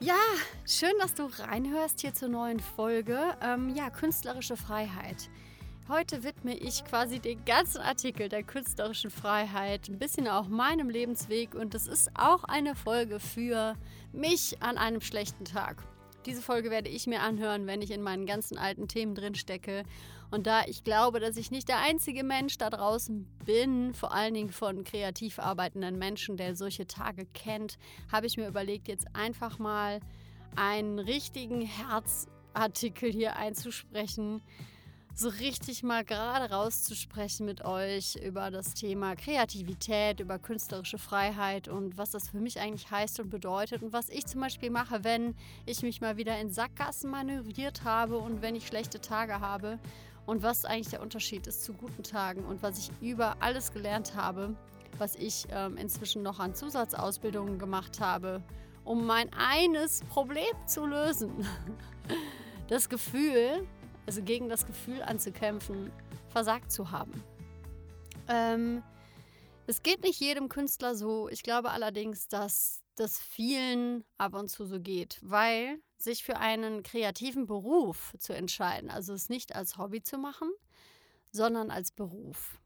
Ja, 0.00 0.14
schön, 0.64 0.92
dass 1.00 1.14
du 1.14 1.24
reinhörst 1.24 2.00
hier 2.00 2.14
zur 2.14 2.28
neuen 2.28 2.60
Folge. 2.60 3.18
Ähm, 3.42 3.74
ja, 3.74 3.90
künstlerische 3.90 4.56
Freiheit. 4.56 5.28
Heute 5.88 6.22
widme 6.22 6.54
ich 6.56 6.84
quasi 6.84 7.18
den 7.18 7.44
ganzen 7.44 7.80
Artikel 7.80 8.28
der 8.28 8.44
künstlerischen 8.44 9.10
Freiheit, 9.10 9.88
ein 9.88 9.98
bisschen 9.98 10.28
auch 10.28 10.46
meinem 10.46 10.88
Lebensweg 10.88 11.56
und 11.56 11.74
das 11.74 11.88
ist 11.88 12.10
auch 12.14 12.44
eine 12.44 12.76
Folge 12.76 13.18
für 13.18 13.74
mich 14.12 14.62
an 14.62 14.78
einem 14.78 15.00
schlechten 15.00 15.44
Tag. 15.44 15.82
Diese 16.26 16.42
Folge 16.42 16.70
werde 16.70 16.88
ich 16.88 17.06
mir 17.06 17.20
anhören, 17.20 17.66
wenn 17.66 17.80
ich 17.80 17.90
in 17.90 18.02
meinen 18.02 18.26
ganzen 18.26 18.58
alten 18.58 18.88
Themen 18.88 19.14
drin 19.14 19.34
stecke. 19.34 19.84
Und 20.30 20.46
da 20.46 20.64
ich 20.66 20.84
glaube, 20.84 21.20
dass 21.20 21.36
ich 21.36 21.50
nicht 21.50 21.68
der 21.68 21.80
einzige 21.80 22.22
Mensch 22.22 22.58
da 22.58 22.68
draußen 22.68 23.26
bin, 23.46 23.94
vor 23.94 24.12
allen 24.12 24.34
Dingen 24.34 24.50
von 24.50 24.84
kreativ 24.84 25.38
arbeitenden 25.38 25.98
Menschen, 25.98 26.36
der 26.36 26.54
solche 26.54 26.86
Tage 26.86 27.24
kennt, 27.32 27.78
habe 28.12 28.26
ich 28.26 28.36
mir 28.36 28.48
überlegt, 28.48 28.88
jetzt 28.88 29.06
einfach 29.14 29.58
mal 29.58 30.00
einen 30.54 30.98
richtigen 30.98 31.62
Herzartikel 31.62 33.10
hier 33.10 33.36
einzusprechen 33.36 34.42
so 35.18 35.30
richtig 35.30 35.82
mal 35.82 36.04
gerade 36.04 36.52
rauszusprechen 36.52 37.44
mit 37.44 37.64
euch 37.64 38.14
über 38.24 38.52
das 38.52 38.74
Thema 38.74 39.16
Kreativität, 39.16 40.20
über 40.20 40.38
künstlerische 40.38 40.96
Freiheit 40.96 41.66
und 41.66 41.98
was 41.98 42.12
das 42.12 42.28
für 42.28 42.36
mich 42.36 42.60
eigentlich 42.60 42.88
heißt 42.88 43.18
und 43.18 43.28
bedeutet 43.28 43.82
und 43.82 43.92
was 43.92 44.10
ich 44.10 44.26
zum 44.26 44.42
Beispiel 44.42 44.70
mache, 44.70 45.02
wenn 45.02 45.34
ich 45.66 45.82
mich 45.82 46.00
mal 46.00 46.18
wieder 46.18 46.38
in 46.38 46.52
Sackgassen 46.52 47.10
manövriert 47.10 47.82
habe 47.82 48.16
und 48.16 48.42
wenn 48.42 48.54
ich 48.54 48.68
schlechte 48.68 49.00
Tage 49.00 49.40
habe 49.40 49.80
und 50.24 50.44
was 50.44 50.64
eigentlich 50.64 50.90
der 50.90 51.02
Unterschied 51.02 51.48
ist 51.48 51.64
zu 51.64 51.72
guten 51.72 52.04
Tagen 52.04 52.44
und 52.44 52.62
was 52.62 52.78
ich 52.78 52.90
über 53.00 53.38
alles 53.40 53.72
gelernt 53.72 54.14
habe, 54.14 54.54
was 54.98 55.16
ich 55.16 55.48
ähm, 55.50 55.76
inzwischen 55.78 56.22
noch 56.22 56.38
an 56.38 56.54
Zusatzausbildungen 56.54 57.58
gemacht 57.58 57.98
habe, 57.98 58.40
um 58.84 59.04
mein 59.04 59.30
eines 59.32 60.04
Problem 60.04 60.54
zu 60.66 60.86
lösen. 60.86 61.44
Das 62.68 62.90
Gefühl, 62.90 63.66
also 64.08 64.22
gegen 64.22 64.48
das 64.48 64.64
Gefühl 64.64 65.02
anzukämpfen, 65.02 65.92
versagt 66.30 66.72
zu 66.72 66.92
haben. 66.92 67.22
Ähm, 68.26 68.82
es 69.66 69.82
geht 69.82 70.02
nicht 70.02 70.18
jedem 70.18 70.48
Künstler 70.48 70.94
so. 70.94 71.28
Ich 71.28 71.42
glaube 71.42 71.72
allerdings, 71.72 72.26
dass 72.26 72.80
das 72.94 73.20
vielen 73.20 74.04
ab 74.16 74.32
und 74.32 74.48
zu 74.48 74.64
so 74.64 74.80
geht, 74.80 75.18
weil 75.20 75.78
sich 75.98 76.24
für 76.24 76.38
einen 76.38 76.82
kreativen 76.82 77.46
Beruf 77.46 78.14
zu 78.18 78.32
entscheiden, 78.32 78.88
also 78.88 79.12
es 79.12 79.28
nicht 79.28 79.54
als 79.54 79.76
Hobby 79.76 80.02
zu 80.02 80.16
machen, 80.16 80.50
sondern 81.30 81.70
als 81.70 81.92
Beruf. 81.92 82.58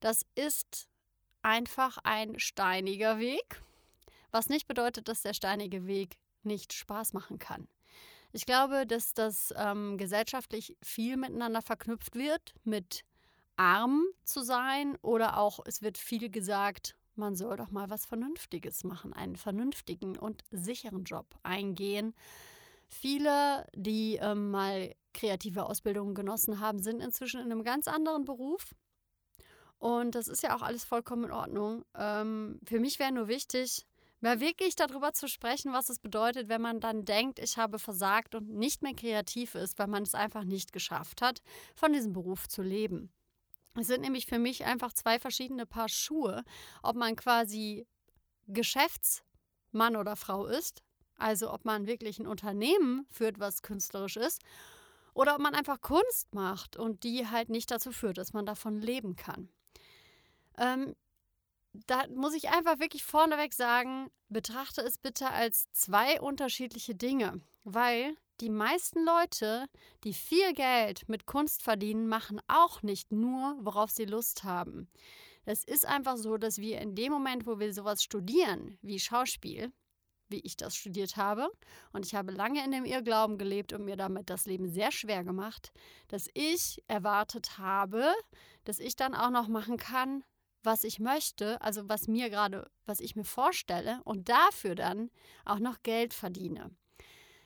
Das 0.00 0.26
ist 0.34 0.88
einfach 1.42 1.98
ein 2.02 2.40
steiniger 2.40 3.20
Weg, 3.20 3.62
was 4.32 4.48
nicht 4.48 4.66
bedeutet, 4.66 5.06
dass 5.06 5.22
der 5.22 5.34
steinige 5.34 5.86
Weg 5.86 6.18
nicht 6.42 6.72
Spaß 6.72 7.12
machen 7.12 7.38
kann. 7.38 7.68
Ich 8.32 8.46
glaube, 8.46 8.86
dass 8.86 9.12
das 9.12 9.52
ähm, 9.56 9.98
gesellschaftlich 9.98 10.76
viel 10.82 11.16
miteinander 11.16 11.62
verknüpft 11.62 12.14
wird, 12.14 12.54
mit 12.64 13.04
arm 13.56 14.04
zu 14.24 14.42
sein 14.42 14.96
oder 15.02 15.36
auch 15.38 15.60
es 15.66 15.82
wird 15.82 15.98
viel 15.98 16.30
gesagt, 16.30 16.96
man 17.16 17.34
soll 17.34 17.56
doch 17.56 17.70
mal 17.70 17.90
was 17.90 18.06
Vernünftiges 18.06 18.84
machen, 18.84 19.12
einen 19.12 19.36
vernünftigen 19.36 20.16
und 20.16 20.42
sicheren 20.50 21.04
Job 21.04 21.26
eingehen. 21.42 22.14
Viele, 22.88 23.66
die 23.74 24.16
ähm, 24.16 24.50
mal 24.50 24.94
kreative 25.12 25.66
Ausbildungen 25.66 26.14
genossen 26.14 26.60
haben, 26.60 26.80
sind 26.80 27.00
inzwischen 27.00 27.40
in 27.40 27.52
einem 27.52 27.62
ganz 27.62 27.88
anderen 27.88 28.24
Beruf. 28.24 28.74
Und 29.78 30.14
das 30.14 30.28
ist 30.28 30.42
ja 30.42 30.56
auch 30.56 30.62
alles 30.62 30.84
vollkommen 30.84 31.24
in 31.24 31.30
Ordnung. 31.32 31.84
Ähm, 31.94 32.60
für 32.64 32.80
mich 32.80 32.98
wäre 32.98 33.12
nur 33.12 33.28
wichtig, 33.28 33.86
Mal 34.20 34.40
wirklich 34.40 34.76
darüber 34.76 35.14
zu 35.14 35.28
sprechen, 35.28 35.72
was 35.72 35.88
es 35.88 35.98
bedeutet, 35.98 36.48
wenn 36.48 36.60
man 36.60 36.80
dann 36.80 37.04
denkt, 37.04 37.38
ich 37.38 37.56
habe 37.56 37.78
versagt 37.78 38.34
und 38.34 38.50
nicht 38.50 38.82
mehr 38.82 38.94
kreativ 38.94 39.54
ist, 39.54 39.78
weil 39.78 39.86
man 39.86 40.02
es 40.02 40.14
einfach 40.14 40.44
nicht 40.44 40.72
geschafft 40.72 41.22
hat, 41.22 41.40
von 41.74 41.92
diesem 41.92 42.12
Beruf 42.12 42.46
zu 42.46 42.62
leben. 42.62 43.10
Es 43.76 43.86
sind 43.86 44.02
nämlich 44.02 44.26
für 44.26 44.38
mich 44.38 44.64
einfach 44.66 44.92
zwei 44.92 45.18
verschiedene 45.18 45.64
Paar 45.64 45.88
Schuhe, 45.88 46.44
ob 46.82 46.96
man 46.96 47.16
quasi 47.16 47.86
Geschäftsmann 48.46 49.96
oder 49.96 50.16
Frau 50.16 50.46
ist, 50.46 50.82
also 51.16 51.52
ob 51.52 51.64
man 51.64 51.86
wirklich 51.86 52.18
ein 52.18 52.26
Unternehmen 52.26 53.06
führt, 53.10 53.38
was 53.38 53.62
künstlerisch 53.62 54.16
ist, 54.16 54.42
oder 55.14 55.34
ob 55.34 55.40
man 55.40 55.54
einfach 55.54 55.80
Kunst 55.80 56.34
macht 56.34 56.76
und 56.76 57.04
die 57.04 57.26
halt 57.26 57.48
nicht 57.48 57.70
dazu 57.70 57.92
führt, 57.92 58.18
dass 58.18 58.32
man 58.32 58.44
davon 58.44 58.80
leben 58.80 59.16
kann. 59.16 59.48
Ähm, 60.58 60.94
da 61.72 62.06
muss 62.14 62.34
ich 62.34 62.48
einfach 62.48 62.78
wirklich 62.78 63.04
vorneweg 63.04 63.54
sagen, 63.54 64.10
betrachte 64.28 64.82
es 64.82 64.98
bitte 64.98 65.30
als 65.30 65.70
zwei 65.72 66.20
unterschiedliche 66.20 66.94
Dinge, 66.94 67.40
weil 67.64 68.16
die 68.40 68.50
meisten 68.50 69.04
Leute, 69.04 69.66
die 70.04 70.14
viel 70.14 70.54
Geld 70.54 71.08
mit 71.08 71.26
Kunst 71.26 71.62
verdienen, 71.62 72.08
machen 72.08 72.40
auch 72.48 72.82
nicht 72.82 73.12
nur, 73.12 73.58
worauf 73.60 73.90
sie 73.90 74.06
Lust 74.06 74.44
haben. 74.44 74.88
Es 75.44 75.64
ist 75.64 75.86
einfach 75.86 76.16
so, 76.16 76.36
dass 76.36 76.58
wir 76.58 76.80
in 76.80 76.94
dem 76.94 77.12
Moment, 77.12 77.46
wo 77.46 77.58
wir 77.58 77.72
sowas 77.72 78.02
studieren, 78.02 78.78
wie 78.82 78.98
Schauspiel, 78.98 79.72
wie 80.28 80.40
ich 80.40 80.56
das 80.56 80.76
studiert 80.76 81.16
habe, 81.16 81.50
und 81.92 82.06
ich 82.06 82.14
habe 82.14 82.32
lange 82.32 82.64
in 82.64 82.70
dem 82.70 82.84
Irrglauben 82.84 83.36
gelebt 83.36 83.72
und 83.72 83.84
mir 83.84 83.96
damit 83.96 84.30
das 84.30 84.46
Leben 84.46 84.68
sehr 84.68 84.92
schwer 84.92 85.24
gemacht, 85.24 85.72
dass 86.08 86.28
ich 86.34 86.82
erwartet 86.88 87.58
habe, 87.58 88.14
dass 88.64 88.78
ich 88.78 88.96
dann 88.96 89.14
auch 89.14 89.30
noch 89.30 89.48
machen 89.48 89.76
kann, 89.76 90.24
was 90.62 90.84
ich 90.84 90.98
möchte, 90.98 91.60
also 91.60 91.88
was 91.88 92.08
mir 92.08 92.30
gerade, 92.30 92.70
was 92.86 93.00
ich 93.00 93.16
mir 93.16 93.24
vorstelle 93.24 94.00
und 94.04 94.28
dafür 94.28 94.74
dann 94.74 95.10
auch 95.44 95.58
noch 95.58 95.82
Geld 95.82 96.14
verdiene. 96.14 96.70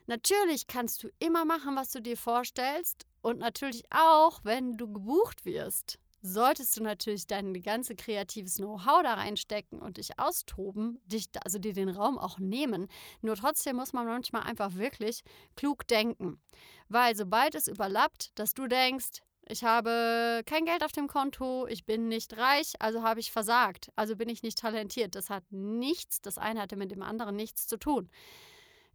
Natürlich 0.07 0.67
kannst 0.67 1.03
du 1.03 1.09
immer 1.19 1.45
machen, 1.45 1.77
was 1.77 1.91
du 1.91 2.01
dir 2.01 2.17
vorstellst 2.17 3.07
und 3.23 3.39
natürlich 3.39 3.85
auch, 3.91 4.41
wenn 4.45 4.77
du 4.77 4.93
gebucht 4.93 5.47
wirst, 5.47 5.99
solltest 6.21 6.77
du 6.77 6.83
natürlich 6.83 7.27
dein 7.27 7.53
ganze 7.63 7.95
kreatives 7.95 8.57
Know-how 8.57 9.03
da 9.03 9.15
reinstecken 9.15 9.81
und 9.81 9.99
dich 9.99 10.19
austoben, 10.19 10.99
dich, 11.05 11.29
also 11.45 11.59
dir 11.59 11.75
den 11.75 11.91
Raum 11.91 12.19
auch 12.19 12.39
nehmen. 12.39 12.89
Nur 13.21 13.37
trotzdem 13.37 13.77
muss 13.77 13.93
man 13.93 14.07
manchmal 14.07 14.43
einfach 14.43 14.75
wirklich 14.75 15.23
klug 15.55 15.87
denken. 15.87 16.41
Weil 16.89 17.15
sobald 17.15 17.55
es 17.55 17.69
überlappt, 17.69 18.39
dass 18.39 18.55
du 18.55 18.67
denkst, 18.67 19.21
ich 19.47 19.65
habe 19.65 20.43
kein 20.47 20.65
Geld 20.65 20.85
auf 20.85 20.93
dem 20.93 21.07
Konto, 21.07 21.67
ich 21.67 21.85
bin 21.85 22.09
nicht 22.09 22.37
reich, 22.37 22.73
also 22.79 23.03
habe 23.03 23.21
ich 23.21 23.31
versagt, 23.31 23.91
also 23.97 24.17
bin 24.17 24.29
ich 24.29 24.43
nicht 24.43 24.59
talentiert. 24.59 25.15
Das 25.15 25.31
hat 25.31 25.45
nichts, 25.51 26.21
das 26.21 26.39
eine 26.39 26.61
hatte 26.61 26.77
mit 26.77 26.91
dem 26.91 27.03
anderen 27.03 27.37
nichts 27.37 27.67
zu 27.67 27.79
tun. 27.79 28.09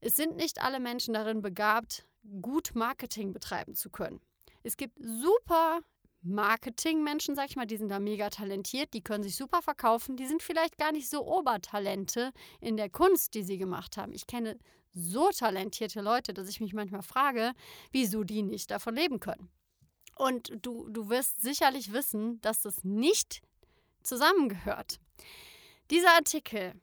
Es 0.02 0.16
sind 0.16 0.38
nicht 0.38 0.62
alle 0.62 0.80
Menschen 0.80 1.14
darin 1.14 1.42
begabt, 1.42 2.06
gut 2.42 2.72
Marketing 2.74 3.34
betreiben 3.34 3.76
zu 3.76 3.90
können. 3.90 4.22
Es 4.64 4.78
gibt 4.78 4.98
super 5.02 5.80
Marketing-Menschen, 6.22 7.36
sag 7.36 7.50
ich 7.50 7.56
mal, 7.56 7.66
die 7.66 7.78
sind 7.78 7.90
da 7.90 8.00
mega 8.00 8.30
talentiert, 8.30 8.94
die 8.94 9.04
können 9.04 9.24
sich 9.24 9.36
super 9.36 9.62
verkaufen, 9.62 10.18
die 10.18 10.26
sind 10.26 10.44
vielleicht 10.44 10.78
gar 10.78 10.92
nicht 10.92 11.10
so 11.10 11.26
Obertalente 11.26 12.32
in 12.60 12.76
der 12.76 12.90
Kunst, 12.90 13.36
die 13.36 13.44
sie 13.44 13.58
gemacht 13.58 13.98
haben. 13.98 14.14
Ich 14.14 14.28
kenne 14.28 14.58
so 14.92 15.30
talentierte 15.30 16.02
Leute, 16.02 16.34
dass 16.34 16.50
ich 16.50 16.60
mich 16.60 16.74
manchmal 16.74 17.04
frage, 17.04 17.54
wieso 17.92 18.24
die 18.24 18.42
nicht 18.42 18.72
davon 18.72 18.96
leben 18.96 19.20
können. 19.20 19.50
Und 20.20 20.52
du, 20.66 20.90
du 20.90 21.10
wirst 21.10 21.42
sicherlich 21.42 21.94
wissen, 21.94 22.42
dass 22.42 22.64
das 22.64 22.84
nicht 22.84 23.42
zusammengehört. 24.04 25.00
Dieser 25.90 26.12
Artikel 26.12 26.74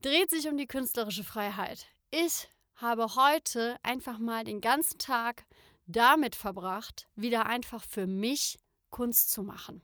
dreht 0.00 0.30
sich 0.30 0.46
um 0.46 0.56
die 0.56 0.68
künstlerische 0.68 1.24
Freiheit. 1.24 1.88
Ich 2.12 2.48
habe 2.76 3.16
heute 3.16 3.76
einfach 3.82 4.20
mal 4.20 4.44
den 4.44 4.60
ganzen 4.60 4.98
Tag 4.98 5.44
damit 5.88 6.36
verbracht, 6.36 7.08
wieder 7.16 7.46
einfach 7.46 7.82
für 7.82 8.06
mich 8.06 8.60
Kunst 8.90 9.32
zu 9.32 9.42
machen. 9.42 9.82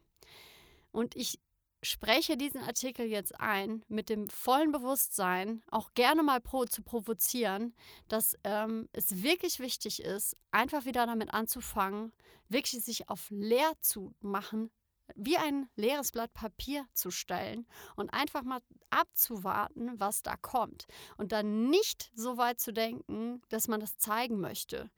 Und 0.92 1.16
ich 1.16 1.40
spreche 1.82 2.36
diesen 2.36 2.62
Artikel 2.62 3.06
jetzt 3.06 3.38
ein 3.40 3.84
mit 3.88 4.08
dem 4.08 4.28
vollen 4.30 4.72
Bewusstsein, 4.72 5.62
auch 5.70 5.94
gerne 5.94 6.22
mal 6.22 6.40
pro 6.40 6.64
zu 6.64 6.82
provozieren, 6.82 7.74
dass 8.08 8.36
ähm, 8.44 8.88
es 8.92 9.22
wirklich 9.22 9.58
wichtig 9.58 10.02
ist, 10.02 10.36
einfach 10.52 10.84
wieder 10.84 11.06
damit 11.06 11.34
anzufangen, 11.34 12.12
wirklich 12.48 12.84
sich 12.84 13.08
auf 13.08 13.26
leer 13.30 13.72
zu 13.80 14.14
machen, 14.20 14.70
wie 15.16 15.36
ein 15.36 15.68
leeres 15.76 16.12
Blatt 16.12 16.32
Papier 16.32 16.86
zu 16.94 17.10
stellen 17.10 17.66
und 17.96 18.14
einfach 18.14 18.42
mal 18.42 18.60
abzuwarten, 18.90 19.92
was 19.98 20.22
da 20.22 20.36
kommt. 20.36 20.86
Und 21.16 21.32
dann 21.32 21.68
nicht 21.68 22.10
so 22.14 22.36
weit 22.36 22.60
zu 22.60 22.72
denken, 22.72 23.42
dass 23.48 23.68
man 23.68 23.80
das 23.80 23.98
zeigen 23.98 24.40
möchte 24.40 24.90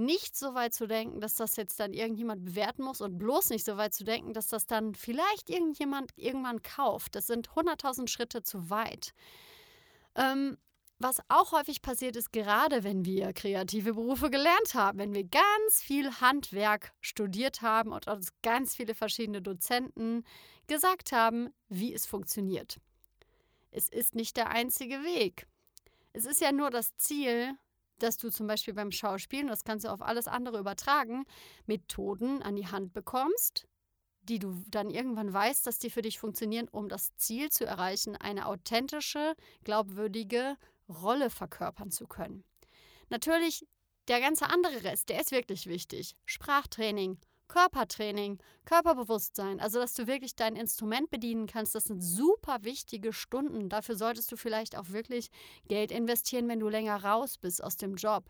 nicht 0.00 0.36
so 0.36 0.54
weit 0.54 0.74
zu 0.74 0.86
denken, 0.86 1.20
dass 1.20 1.36
das 1.36 1.56
jetzt 1.56 1.78
dann 1.78 1.92
irgendjemand 1.92 2.44
bewerten 2.44 2.82
muss 2.82 3.00
und 3.00 3.18
bloß 3.18 3.50
nicht 3.50 3.64
so 3.64 3.76
weit 3.76 3.94
zu 3.94 4.04
denken, 4.04 4.32
dass 4.32 4.48
das 4.48 4.66
dann 4.66 4.94
vielleicht 4.94 5.50
irgendjemand 5.50 6.12
irgendwann 6.16 6.62
kauft. 6.62 7.14
Das 7.14 7.26
sind 7.26 7.50
100.000 7.50 8.08
Schritte 8.08 8.42
zu 8.42 8.70
weit. 8.70 9.14
Ähm, 10.16 10.56
was 10.98 11.18
auch 11.28 11.52
häufig 11.52 11.80
passiert 11.80 12.14
ist, 12.16 12.30
gerade 12.30 12.84
wenn 12.84 13.06
wir 13.06 13.32
kreative 13.32 13.94
Berufe 13.94 14.28
gelernt 14.28 14.74
haben, 14.74 14.98
wenn 14.98 15.14
wir 15.14 15.24
ganz 15.24 15.80
viel 15.80 16.20
Handwerk 16.20 16.92
studiert 17.00 17.62
haben 17.62 17.92
und 17.92 18.06
uns 18.06 18.34
ganz 18.42 18.76
viele 18.76 18.94
verschiedene 18.94 19.40
Dozenten 19.40 20.24
gesagt 20.66 21.12
haben, 21.12 21.54
wie 21.68 21.94
es 21.94 22.04
funktioniert. 22.04 22.78
Es 23.70 23.88
ist 23.88 24.14
nicht 24.14 24.36
der 24.36 24.50
einzige 24.50 25.02
Weg. 25.02 25.46
Es 26.12 26.26
ist 26.26 26.40
ja 26.40 26.52
nur 26.52 26.70
das 26.70 26.94
Ziel, 26.96 27.56
dass 28.02 28.16
du 28.16 28.30
zum 28.30 28.46
Beispiel 28.46 28.74
beim 28.74 28.92
Schauspielen, 28.92 29.48
das 29.48 29.64
kannst 29.64 29.84
du 29.84 29.90
auf 29.90 30.02
alles 30.02 30.26
andere 30.26 30.58
übertragen, 30.58 31.24
Methoden 31.66 32.42
an 32.42 32.56
die 32.56 32.66
Hand 32.66 32.92
bekommst, 32.92 33.66
die 34.22 34.38
du 34.38 34.62
dann 34.68 34.90
irgendwann 34.90 35.32
weißt, 35.32 35.66
dass 35.66 35.78
die 35.78 35.90
für 35.90 36.02
dich 36.02 36.18
funktionieren, 36.18 36.68
um 36.68 36.88
das 36.88 37.14
Ziel 37.16 37.50
zu 37.50 37.64
erreichen, 37.64 38.16
eine 38.16 38.46
authentische, 38.46 39.34
glaubwürdige 39.64 40.56
Rolle 40.88 41.30
verkörpern 41.30 41.90
zu 41.90 42.06
können. 42.06 42.44
Natürlich, 43.08 43.66
der 44.08 44.20
ganze 44.20 44.48
andere 44.50 44.84
Rest, 44.84 45.08
der 45.08 45.20
ist 45.20 45.32
wirklich 45.32 45.66
wichtig. 45.66 46.16
Sprachtraining, 46.26 47.18
Körpertraining, 47.48 48.38
Körperbewusstsein, 48.70 49.58
also 49.58 49.80
dass 49.80 49.94
du 49.94 50.06
wirklich 50.06 50.36
dein 50.36 50.54
Instrument 50.54 51.10
bedienen 51.10 51.48
kannst, 51.48 51.74
das 51.74 51.86
sind 51.86 52.00
super 52.00 52.58
wichtige 52.62 53.12
Stunden. 53.12 53.68
Dafür 53.68 53.96
solltest 53.96 54.30
du 54.30 54.36
vielleicht 54.36 54.78
auch 54.78 54.90
wirklich 54.90 55.28
Geld 55.66 55.90
investieren, 55.90 56.46
wenn 56.46 56.60
du 56.60 56.68
länger 56.68 57.02
raus 57.02 57.36
bist 57.36 57.64
aus 57.64 57.76
dem 57.76 57.96
Job. 57.96 58.26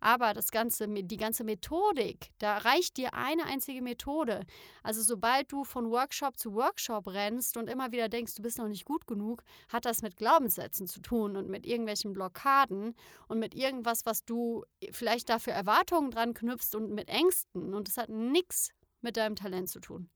Aber 0.00 0.34
das 0.34 0.50
ganze, 0.50 0.88
die 0.88 1.16
ganze 1.16 1.44
Methodik, 1.44 2.32
da 2.38 2.58
reicht 2.58 2.96
dir 2.96 3.14
eine 3.14 3.44
einzige 3.44 3.82
Methode. 3.82 4.44
Also 4.82 5.00
sobald 5.00 5.52
du 5.52 5.62
von 5.62 5.88
Workshop 5.92 6.40
zu 6.40 6.54
Workshop 6.54 7.06
rennst 7.06 7.56
und 7.56 7.70
immer 7.70 7.92
wieder 7.92 8.08
denkst, 8.08 8.34
du 8.34 8.42
bist 8.42 8.58
noch 8.58 8.66
nicht 8.66 8.84
gut 8.84 9.06
genug, 9.06 9.44
hat 9.68 9.84
das 9.84 10.02
mit 10.02 10.16
Glaubenssätzen 10.16 10.88
zu 10.88 11.02
tun 11.02 11.36
und 11.36 11.48
mit 11.48 11.66
irgendwelchen 11.66 12.12
Blockaden 12.12 12.96
und 13.28 13.38
mit 13.38 13.54
irgendwas, 13.54 14.04
was 14.04 14.24
du 14.24 14.64
vielleicht 14.90 15.28
dafür 15.28 15.52
Erwartungen 15.52 16.10
dran 16.10 16.34
knüpfst 16.34 16.74
und 16.74 16.90
mit 16.90 17.08
Ängsten. 17.08 17.72
Und 17.74 17.86
das 17.86 17.96
hat 17.96 18.08
nichts 18.08 18.70
mit 19.04 19.16
deinem 19.16 19.36
Talent 19.36 19.70
zu 19.70 19.78
tun. 19.78 20.10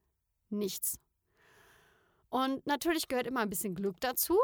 Nichts. 0.51 0.99
Und 2.31 2.67
natürlich 2.67 3.09
gehört 3.09 3.27
immer 3.27 3.41
ein 3.41 3.51
bisschen 3.51 3.75
Glück 3.75 4.01
dazu. 4.01 4.37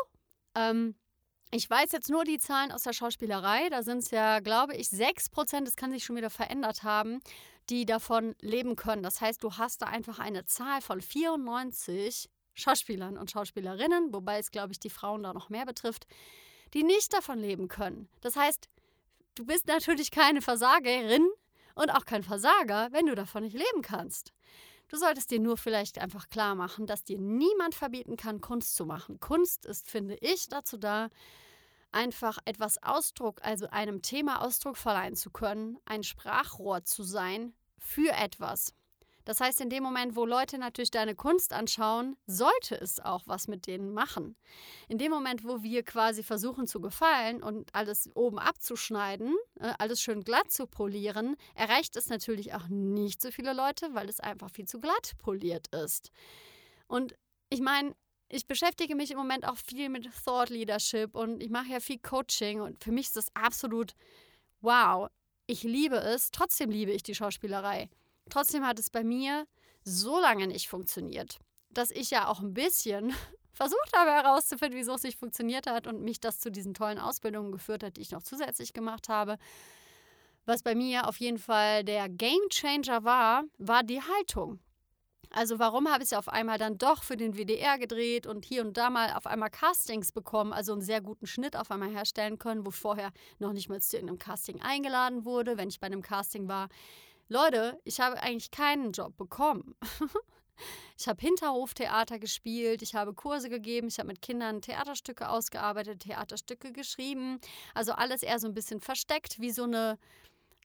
Ähm, 0.54 0.94
ich 1.50 1.68
weiß 1.68 1.92
jetzt 1.92 2.10
nur 2.10 2.24
die 2.24 2.38
Zahlen 2.38 2.72
aus 2.72 2.82
der 2.82 2.92
Schauspielerei. 2.92 3.68
Da 3.68 3.82
sind 3.82 3.98
es 3.98 4.10
ja, 4.10 4.40
glaube 4.40 4.74
ich, 4.76 4.88
6 4.88 5.28
Prozent, 5.30 5.66
das 5.66 5.76
kann 5.76 5.92
sich 5.92 6.04
schon 6.04 6.16
wieder 6.16 6.30
verändert 6.30 6.82
haben, 6.82 7.20
die 7.70 7.86
davon 7.86 8.34
leben 8.40 8.76
können. 8.76 9.02
Das 9.02 9.20
heißt, 9.20 9.42
du 9.42 9.52
hast 9.52 9.82
da 9.82 9.86
einfach 9.86 10.18
eine 10.18 10.44
Zahl 10.46 10.80
von 10.80 11.00
94 11.00 12.30
Schauspielern 12.54 13.18
und 13.18 13.30
Schauspielerinnen, 13.30 14.12
wobei 14.12 14.38
es, 14.38 14.50
glaube 14.50 14.72
ich, 14.72 14.80
die 14.80 14.90
Frauen 14.90 15.22
da 15.22 15.32
noch 15.32 15.48
mehr 15.48 15.66
betrifft, 15.66 16.06
die 16.72 16.82
nicht 16.82 17.12
davon 17.12 17.38
leben 17.38 17.68
können. 17.68 18.08
Das 18.20 18.36
heißt, 18.36 18.68
du 19.34 19.44
bist 19.44 19.66
natürlich 19.66 20.10
keine 20.10 20.40
Versagerin 20.40 21.28
und 21.74 21.90
auch 21.90 22.04
kein 22.04 22.22
Versager, 22.22 22.88
wenn 22.92 23.06
du 23.06 23.14
davon 23.14 23.42
nicht 23.42 23.54
leben 23.56 23.82
kannst. 23.82 24.32
Du 24.88 24.96
solltest 24.96 25.30
dir 25.30 25.40
nur 25.40 25.56
vielleicht 25.56 25.98
einfach 25.98 26.28
klar 26.28 26.54
machen, 26.54 26.86
dass 26.86 27.04
dir 27.04 27.18
niemand 27.18 27.74
verbieten 27.74 28.16
kann, 28.16 28.40
Kunst 28.40 28.76
zu 28.76 28.84
machen. 28.86 29.18
Kunst 29.18 29.66
ist, 29.66 29.90
finde 29.90 30.16
ich, 30.20 30.48
dazu 30.48 30.76
da, 30.76 31.08
einfach 31.90 32.38
etwas 32.44 32.82
Ausdruck, 32.82 33.40
also 33.42 33.68
einem 33.68 34.02
Thema 34.02 34.42
Ausdruck 34.42 34.76
verleihen 34.76 35.16
zu 35.16 35.30
können, 35.30 35.78
ein 35.84 36.02
Sprachrohr 36.02 36.84
zu 36.84 37.02
sein 37.02 37.54
für 37.78 38.12
etwas. 38.12 38.74
Das 39.24 39.40
heißt, 39.40 39.60
in 39.60 39.70
dem 39.70 39.82
Moment, 39.82 40.16
wo 40.16 40.26
Leute 40.26 40.58
natürlich 40.58 40.90
deine 40.90 41.14
Kunst 41.14 41.52
anschauen, 41.52 42.16
sollte 42.26 42.74
es 42.74 43.00
auch 43.00 43.22
was 43.26 43.48
mit 43.48 43.66
denen 43.66 43.94
machen. 43.94 44.36
In 44.88 44.98
dem 44.98 45.10
Moment, 45.10 45.44
wo 45.44 45.62
wir 45.62 45.82
quasi 45.82 46.22
versuchen 46.22 46.66
zu 46.66 46.80
gefallen 46.80 47.42
und 47.42 47.74
alles 47.74 48.10
oben 48.14 48.38
abzuschneiden, 48.38 49.34
äh, 49.60 49.72
alles 49.78 50.02
schön 50.02 50.24
glatt 50.24 50.50
zu 50.50 50.66
polieren, 50.66 51.36
erreicht 51.54 51.96
es 51.96 52.08
natürlich 52.08 52.54
auch 52.54 52.68
nicht 52.68 53.22
so 53.22 53.30
viele 53.30 53.54
Leute, 53.54 53.94
weil 53.94 54.08
es 54.08 54.20
einfach 54.20 54.50
viel 54.50 54.66
zu 54.66 54.78
glatt 54.78 55.12
poliert 55.18 55.68
ist. 55.68 56.10
Und 56.86 57.14
ich 57.48 57.60
meine, 57.60 57.94
ich 58.28 58.46
beschäftige 58.46 58.94
mich 58.94 59.10
im 59.10 59.18
Moment 59.18 59.46
auch 59.46 59.56
viel 59.56 59.88
mit 59.88 60.08
Thought 60.24 60.50
Leadership 60.50 61.14
und 61.14 61.42
ich 61.42 61.50
mache 61.50 61.68
ja 61.68 61.80
viel 61.80 61.98
Coaching 61.98 62.60
und 62.60 62.82
für 62.82 62.92
mich 62.92 63.06
ist 63.06 63.16
das 63.16 63.34
absolut 63.34 63.94
wow. 64.60 65.08
Ich 65.46 65.62
liebe 65.62 65.96
es, 65.96 66.30
trotzdem 66.30 66.70
liebe 66.70 66.90
ich 66.90 67.02
die 67.02 67.14
Schauspielerei. 67.14 67.88
Trotzdem 68.30 68.66
hat 68.66 68.78
es 68.78 68.90
bei 68.90 69.04
mir 69.04 69.46
so 69.84 70.18
lange 70.18 70.46
nicht 70.46 70.68
funktioniert, 70.68 71.38
dass 71.70 71.90
ich 71.90 72.10
ja 72.10 72.28
auch 72.28 72.40
ein 72.40 72.54
bisschen 72.54 73.14
versucht 73.52 73.92
habe 73.94 74.10
herauszufinden, 74.10 74.78
wieso 74.78 74.94
es 74.94 75.02
nicht 75.02 75.18
funktioniert 75.18 75.66
hat 75.66 75.86
und 75.86 76.02
mich 76.02 76.20
das 76.20 76.38
zu 76.38 76.50
diesen 76.50 76.74
tollen 76.74 76.98
Ausbildungen 76.98 77.52
geführt 77.52 77.82
hat, 77.82 77.96
die 77.96 78.00
ich 78.00 78.10
noch 78.10 78.22
zusätzlich 78.22 78.72
gemacht 78.72 79.08
habe. 79.08 79.36
Was 80.46 80.62
bei 80.62 80.74
mir 80.74 81.08
auf 81.08 81.18
jeden 81.18 81.38
Fall 81.38 81.84
der 81.84 82.08
Game 82.08 82.48
Changer 82.50 83.04
war, 83.04 83.44
war 83.58 83.82
die 83.82 84.02
Haltung. 84.02 84.60
Also 85.30 85.58
warum 85.58 85.90
habe 85.90 86.04
ich 86.04 86.12
es 86.12 86.18
auf 86.18 86.28
einmal 86.28 86.58
dann 86.58 86.78
doch 86.78 87.02
für 87.02 87.16
den 87.16 87.34
WDR 87.34 87.76
gedreht 87.76 88.24
und 88.24 88.44
hier 88.44 88.62
und 88.62 88.76
da 88.76 88.88
mal 88.88 89.14
auf 89.14 89.26
einmal 89.26 89.50
Castings 89.50 90.12
bekommen, 90.12 90.52
also 90.52 90.72
einen 90.72 90.82
sehr 90.82 91.00
guten 91.00 91.26
Schnitt 91.26 91.56
auf 91.56 91.72
einmal 91.72 91.90
herstellen 91.90 92.38
können, 92.38 92.64
wo 92.64 92.70
vorher 92.70 93.10
noch 93.40 93.52
nicht 93.52 93.68
mal 93.68 93.80
zu 93.80 93.98
einem 93.98 94.18
Casting 94.18 94.62
eingeladen 94.62 95.24
wurde, 95.24 95.56
wenn 95.56 95.68
ich 95.68 95.80
bei 95.80 95.88
einem 95.88 96.02
Casting 96.02 96.46
war. 96.46 96.68
Leute, 97.28 97.80
ich 97.84 98.00
habe 98.00 98.20
eigentlich 98.20 98.50
keinen 98.50 98.92
Job 98.92 99.16
bekommen. 99.16 99.74
Ich 100.96 101.08
habe 101.08 101.20
Hinterhoftheater 101.20 102.20
gespielt, 102.20 102.80
ich 102.80 102.94
habe 102.94 103.12
Kurse 103.12 103.48
gegeben, 103.48 103.88
ich 103.88 103.98
habe 103.98 104.06
mit 104.06 104.22
Kindern 104.22 104.62
Theaterstücke 104.62 105.28
ausgearbeitet, 105.28 106.02
Theaterstücke 106.02 106.72
geschrieben. 106.72 107.40
Also 107.74 107.92
alles 107.92 108.22
eher 108.22 108.38
so 108.38 108.46
ein 108.46 108.54
bisschen 108.54 108.78
versteckt, 108.80 109.40
wie 109.40 109.50
so 109.50 109.64
eine 109.64 109.98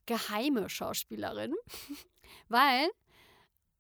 geheime 0.06 0.70
Schauspielerin. 0.70 1.56
Weil 2.50 2.90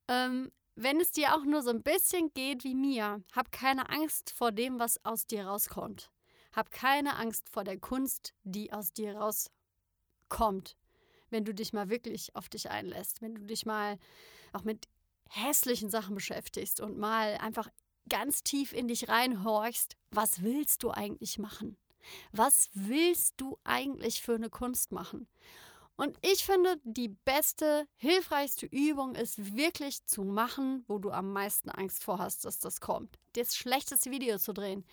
ähm, 0.08 0.52
wenn 0.76 1.00
es 1.00 1.12
dir 1.12 1.36
auch 1.36 1.44
nur 1.44 1.62
so 1.62 1.70
ein 1.70 1.84
bisschen 1.84 2.34
geht 2.34 2.64
wie 2.64 2.76
mir, 2.76 3.22
hab 3.34 3.52
keine 3.52 3.90
Angst 3.90 4.32
vor 4.32 4.52
dem, 4.52 4.80
was 4.80 5.04
aus 5.06 5.28
dir 5.28 5.46
rauskommt. 5.46 6.10
Hab 6.56 6.72
keine 6.72 7.18
Angst 7.18 7.50
vor 7.50 7.64
der 7.64 7.78
Kunst, 7.78 8.34
die 8.44 8.74
aus 8.74 8.92
dir 8.92 9.16
rauskommt. 9.16 10.76
Wenn 11.30 11.46
du 11.46 11.54
dich 11.54 11.74
mal 11.74 11.90
wirklich 11.90 12.36
auf 12.36 12.50
dich 12.50 12.70
einlässt, 12.70 13.22
wenn 13.22 13.36
du 13.36 13.42
dich 13.42 13.66
mal 13.66 13.98
auch 14.54 14.64
mit 14.64 14.88
hässlichen 15.30 15.90
Sachen 15.90 16.16
beschäftigst 16.16 16.80
und 16.80 16.98
mal 16.98 17.38
einfach 17.38 17.70
ganz 18.10 18.44
tief 18.44 18.74
in 18.74 18.88
dich 18.88 19.08
reinhorchst, 19.08 19.96
was 20.12 20.42
willst 20.42 20.84
du 20.84 20.92
eigentlich 20.92 21.38
machen? 21.38 21.78
Was 22.32 22.70
willst 22.74 23.36
du 23.38 23.58
eigentlich 23.64 24.22
für 24.22 24.36
eine 24.36 24.50
Kunst 24.50 24.92
machen? 24.92 25.28
Und 25.96 26.18
ich 26.22 26.46
finde, 26.46 26.80
die 26.86 27.10
beste, 27.10 27.86
hilfreichste 27.98 28.66
Übung 28.68 29.16
ist 29.16 29.58
wirklich 29.58 30.06
zu 30.06 30.24
machen, 30.24 30.86
wo 30.88 30.98
du 30.98 31.12
am 31.12 31.34
meisten 31.34 31.70
Angst 31.70 32.06
vor 32.06 32.20
hast, 32.20 32.46
dass 32.46 32.60
das 32.60 32.80
kommt. 32.80 33.20
Das 33.34 33.54
schlechteste 33.54 34.10
Video 34.10 34.38
zu 34.38 34.54
drehen. 34.54 34.86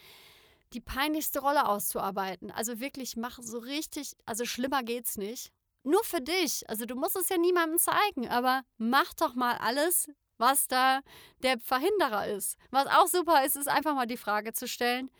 Die 0.72 0.80
peinlichste 0.80 1.38
Rolle 1.38 1.68
auszuarbeiten. 1.68 2.50
Also 2.50 2.80
wirklich 2.80 3.16
mach 3.16 3.38
so 3.40 3.58
richtig, 3.58 4.16
also 4.26 4.44
schlimmer 4.44 4.82
geht's 4.82 5.16
nicht. 5.16 5.52
Nur 5.86 6.02
für 6.02 6.20
dich. 6.20 6.68
Also 6.68 6.84
du 6.84 6.96
musst 6.96 7.14
es 7.14 7.28
ja 7.28 7.38
niemandem 7.38 7.78
zeigen, 7.78 8.28
aber 8.28 8.62
mach 8.76 9.14
doch 9.14 9.36
mal 9.36 9.56
alles, 9.58 10.10
was 10.36 10.66
da 10.66 11.00
der 11.44 11.60
Verhinderer 11.60 12.26
ist. 12.26 12.58
Was 12.72 12.88
auch 12.88 13.06
super 13.06 13.44
ist, 13.44 13.54
ist 13.54 13.68
einfach 13.68 13.94
mal 13.94 14.06
die 14.06 14.16
Frage 14.16 14.52
zu 14.52 14.66
stellen, 14.66 15.12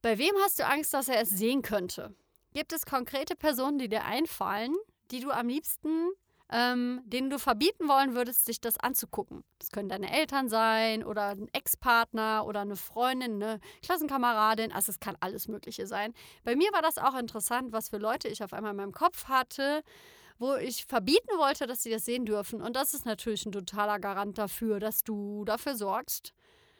bei 0.00 0.16
wem 0.16 0.34
hast 0.42 0.58
du 0.58 0.66
Angst, 0.66 0.94
dass 0.94 1.10
er 1.10 1.20
es 1.20 1.28
sehen 1.28 1.60
könnte? 1.60 2.16
Gibt 2.54 2.72
es 2.72 2.86
konkrete 2.86 3.36
Personen, 3.36 3.78
die 3.78 3.90
dir 3.90 4.06
einfallen, 4.06 4.74
die 5.10 5.20
du 5.20 5.30
am 5.30 5.48
liebsten, 5.48 6.08
ähm, 6.52 7.00
denen 7.04 7.30
du 7.30 7.38
verbieten 7.38 7.88
wollen 7.88 8.14
würdest, 8.14 8.44
sich 8.44 8.60
das 8.60 8.78
anzugucken? 8.78 9.44
Das 9.58 9.70
können 9.70 9.88
deine 9.88 10.12
Eltern 10.12 10.48
sein 10.48 11.04
oder 11.04 11.28
ein 11.28 11.48
Ex-Partner 11.52 12.44
oder 12.46 12.60
eine 12.60 12.76
Freundin, 12.76 13.42
eine 13.42 13.60
Klassenkameradin. 13.82 14.72
Also 14.72 14.92
es 14.92 15.00
kann 15.00 15.16
alles 15.20 15.48
Mögliche 15.48 15.86
sein. 15.86 16.12
Bei 16.44 16.56
mir 16.56 16.72
war 16.72 16.82
das 16.82 16.98
auch 16.98 17.16
interessant, 17.16 17.72
was 17.72 17.88
für 17.88 17.98
Leute 17.98 18.28
ich 18.28 18.42
auf 18.42 18.52
einmal 18.52 18.72
in 18.72 18.76
meinem 18.78 18.92
Kopf 18.92 19.26
hatte 19.26 19.82
wo 20.40 20.54
ich 20.54 20.86
verbieten 20.86 21.36
wollte, 21.36 21.66
dass 21.66 21.82
sie 21.82 21.90
das 21.90 22.06
sehen 22.06 22.24
dürfen. 22.24 22.62
Und 22.62 22.74
das 22.74 22.94
ist 22.94 23.04
natürlich 23.04 23.44
ein 23.44 23.52
totaler 23.52 24.00
Garant 24.00 24.38
dafür, 24.38 24.80
dass 24.80 25.04
du 25.04 25.44
dafür 25.44 25.76
sorgst, 25.76 26.32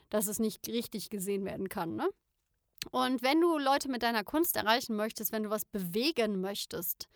dass 0.09 0.27
es 0.27 0.39
nicht 0.39 0.67
richtig 0.67 1.11
gesehen 1.11 1.45
werden 1.45 1.69
kann. 1.69 1.95
Ne? 1.95 2.09
Und 2.91 3.23
wenn 3.23 3.41
du 3.41 3.59
Leute 3.59 3.91
mit 3.91 4.03
deiner 4.03 4.25
Kunst 4.25 4.57
erreichen 4.57 4.97
möchtest, 4.97 5.31
wenn 5.31 5.43
du 5.43 5.51
was 5.51 5.67
bewegen 5.67 6.41
möchtest, 6.41 7.09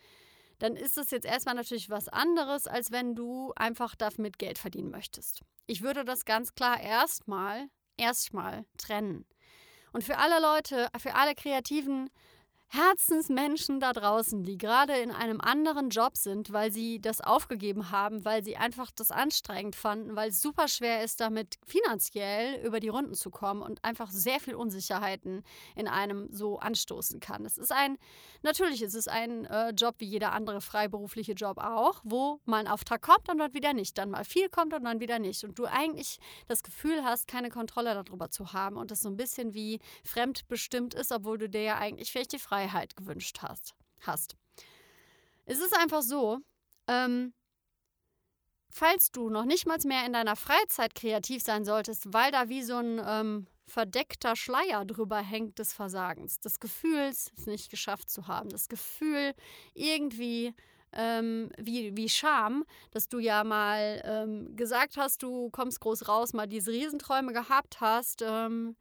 dann 0.58 0.76
ist 0.76 0.98
es 0.98 1.10
jetzt 1.10 1.26
erstmal 1.26 1.54
natürlich 1.54 1.90
was 1.90 2.08
anderes, 2.08 2.66
als 2.66 2.92
wenn 2.92 3.14
du 3.14 3.52
einfach 3.56 3.94
damit 3.94 4.38
Geld 4.38 4.58
verdienen 4.58 4.90
möchtest. 4.90 5.42
Ich 5.66 5.82
würde 5.82 6.04
das 6.04 6.24
ganz 6.24 6.54
klar 6.54 6.80
erstmal, 6.80 7.68
erstmal 7.96 8.64
trennen. 8.76 9.26
Und 9.92 10.04
für 10.04 10.18
alle 10.18 10.40
Leute, 10.40 10.88
für 10.98 11.14
alle 11.14 11.34
Kreativen, 11.34 12.10
Herzensmenschen 12.74 13.78
da 13.78 13.92
draußen, 13.92 14.42
die 14.42 14.58
gerade 14.58 14.94
in 14.94 15.12
einem 15.12 15.40
anderen 15.40 15.90
Job 15.90 16.16
sind, 16.16 16.52
weil 16.52 16.72
sie 16.72 17.00
das 17.00 17.20
aufgegeben 17.20 17.92
haben, 17.92 18.24
weil 18.24 18.42
sie 18.42 18.56
einfach 18.56 18.90
das 18.90 19.12
anstrengend 19.12 19.76
fanden, 19.76 20.16
weil 20.16 20.30
es 20.30 20.42
super 20.42 20.66
schwer 20.66 21.04
ist, 21.04 21.20
damit 21.20 21.56
finanziell 21.64 22.60
über 22.66 22.80
die 22.80 22.88
Runden 22.88 23.14
zu 23.14 23.30
kommen 23.30 23.62
und 23.62 23.84
einfach 23.84 24.10
sehr 24.10 24.40
viel 24.40 24.56
Unsicherheiten 24.56 25.44
in 25.76 25.86
einem 25.86 26.26
so 26.32 26.58
anstoßen 26.58 27.20
kann. 27.20 27.44
Es 27.46 27.58
ist 27.58 27.70
ein, 27.70 27.96
natürlich 28.42 28.82
ist 28.82 28.94
es 28.94 29.06
ein 29.06 29.44
äh, 29.44 29.70
Job 29.70 29.94
wie 29.98 30.06
jeder 30.06 30.32
andere 30.32 30.60
freiberufliche 30.60 31.34
Job 31.34 31.58
auch, 31.58 32.00
wo 32.02 32.40
mal 32.44 32.58
ein 32.58 32.68
Auftrag 32.68 33.02
kommt 33.02 33.28
und 33.28 33.38
dann 33.38 33.54
wieder 33.54 33.72
nicht, 33.72 33.96
dann 33.98 34.10
mal 34.10 34.24
viel 34.24 34.48
kommt 34.48 34.74
und 34.74 34.82
dann 34.82 34.98
wieder 34.98 35.20
nicht. 35.20 35.44
Und 35.44 35.60
du 35.60 35.66
eigentlich 35.66 36.18
das 36.48 36.64
Gefühl 36.64 37.04
hast, 37.04 37.28
keine 37.28 37.50
Kontrolle 37.50 37.94
darüber 37.94 38.30
zu 38.30 38.52
haben 38.52 38.78
und 38.78 38.90
das 38.90 39.02
so 39.02 39.08
ein 39.08 39.16
bisschen 39.16 39.54
wie 39.54 39.78
fremdbestimmt 40.02 40.94
ist, 40.94 41.12
obwohl 41.12 41.38
du 41.38 41.48
dir 41.48 41.62
ja 41.62 41.78
eigentlich 41.78 42.10
vielleicht 42.10 42.32
die 42.32 42.40
Freiheit 42.40 42.63
Freiheit 42.64 42.96
gewünscht 42.96 43.38
hast. 43.42 43.74
hast. 44.00 44.36
Es 45.46 45.58
ist 45.58 45.76
einfach 45.76 46.02
so, 46.02 46.38
ähm, 46.88 47.34
falls 48.70 49.10
du 49.12 49.28
noch 49.28 49.44
nicht 49.44 49.66
mal 49.66 49.78
mehr 49.84 50.06
in 50.06 50.12
deiner 50.12 50.36
Freizeit 50.36 50.94
kreativ 50.94 51.42
sein 51.42 51.64
solltest, 51.64 52.12
weil 52.12 52.32
da 52.32 52.48
wie 52.48 52.62
so 52.62 52.76
ein 52.76 53.00
ähm, 53.04 53.46
verdeckter 53.66 54.36
Schleier 54.36 54.84
drüber 54.84 55.18
hängt 55.18 55.58
des 55.58 55.72
Versagens, 55.72 56.40
des 56.40 56.60
Gefühls, 56.60 57.30
es 57.36 57.46
nicht 57.46 57.70
geschafft 57.70 58.10
zu 58.10 58.26
haben, 58.26 58.48
das 58.48 58.68
Gefühl, 58.68 59.34
irgendwie 59.74 60.54
ähm, 60.92 61.50
wie, 61.58 61.96
wie 61.96 62.08
Scham, 62.08 62.64
dass 62.92 63.08
du 63.08 63.18
ja 63.18 63.42
mal 63.42 64.00
ähm, 64.04 64.56
gesagt 64.56 64.96
hast, 64.96 65.22
du 65.22 65.50
kommst 65.50 65.80
groß 65.80 66.08
raus, 66.08 66.32
mal 66.32 66.46
diese 66.46 66.70
Riesenträume 66.70 67.32
gehabt 67.32 67.80
hast 67.80 68.22
ähm, 68.22 68.76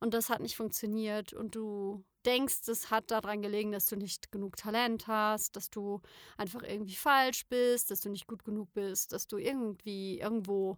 und 0.00 0.14
das 0.14 0.28
hat 0.28 0.40
nicht 0.40 0.56
funktioniert 0.56 1.32
und 1.32 1.54
du 1.54 2.04
denkst, 2.24 2.68
es 2.68 2.90
hat 2.90 3.10
daran 3.10 3.40
gelegen, 3.40 3.72
dass 3.72 3.86
du 3.86 3.96
nicht 3.96 4.32
genug 4.32 4.56
Talent 4.56 5.06
hast, 5.06 5.56
dass 5.56 5.70
du 5.70 6.00
einfach 6.36 6.62
irgendwie 6.62 6.96
falsch 6.96 7.46
bist, 7.46 7.90
dass 7.90 8.00
du 8.00 8.10
nicht 8.10 8.26
gut 8.26 8.44
genug 8.44 8.72
bist, 8.74 9.12
dass 9.12 9.26
du 9.26 9.38
irgendwie 9.38 10.18
irgendwo, 10.18 10.76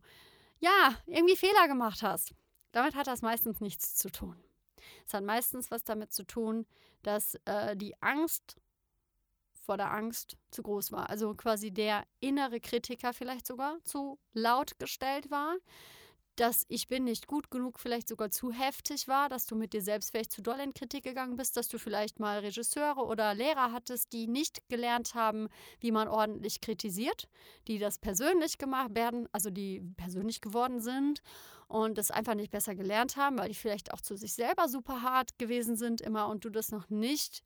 ja, 0.60 0.94
irgendwie 1.06 1.36
Fehler 1.36 1.66
gemacht 1.66 2.02
hast. 2.02 2.34
Damit 2.72 2.94
hat 2.94 3.06
das 3.06 3.22
meistens 3.22 3.60
nichts 3.60 3.96
zu 3.96 4.10
tun. 4.10 4.36
Es 5.06 5.14
hat 5.14 5.24
meistens 5.24 5.70
was 5.70 5.84
damit 5.84 6.12
zu 6.12 6.24
tun, 6.24 6.66
dass 7.02 7.34
äh, 7.46 7.76
die 7.76 8.00
Angst 8.02 8.56
vor 9.52 9.76
der 9.76 9.92
Angst 9.92 10.36
zu 10.50 10.62
groß 10.62 10.92
war. 10.92 11.10
Also 11.10 11.34
quasi 11.34 11.70
der 11.70 12.04
innere 12.20 12.60
Kritiker 12.60 13.12
vielleicht 13.12 13.46
sogar 13.46 13.78
zu 13.84 14.18
laut 14.32 14.78
gestellt 14.78 15.30
war 15.30 15.56
dass 16.40 16.64
ich 16.68 16.86
bin 16.86 17.04
nicht 17.04 17.26
gut 17.26 17.50
genug 17.50 17.80
vielleicht 17.80 18.08
sogar 18.08 18.30
zu 18.30 18.52
heftig 18.52 19.08
war, 19.08 19.28
dass 19.28 19.46
du 19.46 19.56
mit 19.56 19.72
dir 19.72 19.82
selbst 19.82 20.10
vielleicht 20.10 20.32
zu 20.32 20.40
doll 20.40 20.60
in 20.60 20.72
Kritik 20.72 21.02
gegangen 21.02 21.36
bist, 21.36 21.56
dass 21.56 21.68
du 21.68 21.78
vielleicht 21.78 22.20
mal 22.20 22.38
Regisseure 22.38 23.04
oder 23.04 23.34
Lehrer 23.34 23.72
hattest, 23.72 24.12
die 24.12 24.28
nicht 24.28 24.68
gelernt 24.68 25.14
haben, 25.14 25.48
wie 25.80 25.90
man 25.90 26.06
ordentlich 26.06 26.60
kritisiert, 26.60 27.28
die 27.66 27.78
das 27.78 27.98
persönlich 27.98 28.58
gemacht 28.58 28.94
werden, 28.94 29.28
also 29.32 29.50
die 29.50 29.80
persönlich 29.96 30.40
geworden 30.40 30.80
sind 30.80 31.22
und 31.66 31.98
das 31.98 32.12
einfach 32.12 32.34
nicht 32.34 32.52
besser 32.52 32.76
gelernt 32.76 33.16
haben, 33.16 33.38
weil 33.38 33.48
die 33.48 33.54
vielleicht 33.54 33.92
auch 33.92 34.00
zu 34.00 34.16
sich 34.16 34.32
selber 34.32 34.68
super 34.68 35.02
hart 35.02 35.38
gewesen 35.38 35.76
sind 35.76 36.00
immer 36.00 36.28
und 36.28 36.44
du 36.44 36.50
das 36.50 36.70
noch 36.70 36.88
nicht 36.88 37.42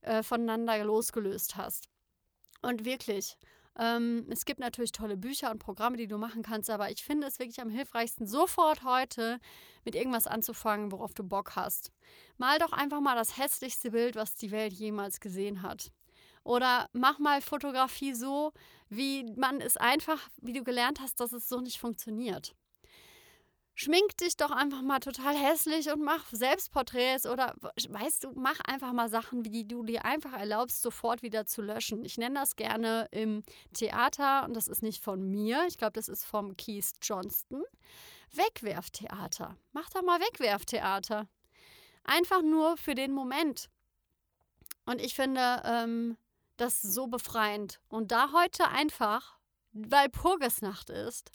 äh, 0.00 0.24
voneinander 0.24 0.82
losgelöst 0.84 1.56
hast. 1.56 1.88
Und 2.60 2.84
wirklich, 2.84 3.38
ähm, 3.78 4.26
es 4.30 4.44
gibt 4.44 4.60
natürlich 4.60 4.92
tolle 4.92 5.16
Bücher 5.16 5.50
und 5.50 5.58
Programme, 5.58 5.96
die 5.96 6.06
du 6.06 6.18
machen 6.18 6.42
kannst, 6.42 6.68
aber 6.70 6.90
ich 6.90 7.02
finde 7.02 7.26
es 7.26 7.38
wirklich 7.38 7.60
am 7.60 7.70
hilfreichsten, 7.70 8.26
sofort 8.26 8.84
heute 8.84 9.38
mit 9.84 9.94
irgendwas 9.94 10.26
anzufangen, 10.26 10.92
worauf 10.92 11.14
du 11.14 11.24
Bock 11.24 11.56
hast. 11.56 11.90
Mal 12.36 12.58
doch 12.58 12.72
einfach 12.72 13.00
mal 13.00 13.16
das 13.16 13.38
hässlichste 13.38 13.90
Bild, 13.90 14.16
was 14.16 14.34
die 14.34 14.50
Welt 14.50 14.72
jemals 14.72 15.20
gesehen 15.20 15.62
hat. 15.62 15.90
Oder 16.44 16.88
mach 16.92 17.18
mal 17.18 17.40
Fotografie 17.40 18.14
so, 18.14 18.52
wie 18.88 19.24
man 19.36 19.60
es 19.60 19.76
einfach, 19.76 20.28
wie 20.40 20.52
du 20.52 20.64
gelernt 20.64 21.00
hast, 21.00 21.20
dass 21.20 21.32
es 21.32 21.48
so 21.48 21.60
nicht 21.60 21.78
funktioniert 21.78 22.54
schmink 23.82 24.16
dich 24.18 24.36
doch 24.36 24.50
einfach 24.50 24.82
mal 24.82 25.00
total 25.00 25.34
hässlich 25.34 25.90
und 25.90 26.02
mach 26.02 26.24
Selbstporträts 26.30 27.26
oder 27.26 27.54
weißt 27.60 28.24
du, 28.24 28.32
mach 28.34 28.60
einfach 28.66 28.92
mal 28.92 29.08
Sachen, 29.08 29.42
die 29.42 29.66
du 29.66 29.82
dir 29.82 30.04
einfach 30.04 30.32
erlaubst, 30.32 30.82
sofort 30.82 31.22
wieder 31.22 31.46
zu 31.46 31.62
löschen. 31.62 32.04
Ich 32.04 32.16
nenne 32.16 32.38
das 32.38 32.56
gerne 32.56 33.08
im 33.10 33.42
Theater 33.74 34.44
und 34.44 34.54
das 34.54 34.68
ist 34.68 34.82
nicht 34.82 35.02
von 35.02 35.30
mir, 35.30 35.66
ich 35.66 35.78
glaube, 35.78 35.94
das 35.94 36.08
ist 36.08 36.24
vom 36.24 36.56
Keith 36.56 36.92
Johnston. 37.02 37.64
Wegwerftheater. 38.32 39.56
Mach 39.72 39.90
doch 39.90 40.02
mal 40.02 40.20
Wegwerftheater. 40.20 41.28
Einfach 42.04 42.42
nur 42.42 42.76
für 42.76 42.94
den 42.94 43.12
Moment. 43.12 43.68
Und 44.86 45.00
ich 45.00 45.14
finde 45.14 45.62
ähm, 45.64 46.16
das 46.56 46.80
so 46.80 47.08
befreiend. 47.08 47.80
Und 47.88 48.10
da 48.10 48.32
heute 48.32 48.68
einfach, 48.68 49.38
weil 49.72 50.08
Purgesnacht 50.08 50.90
ist, 50.90 51.30